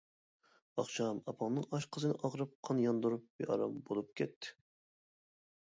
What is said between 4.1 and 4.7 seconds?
كەتتى.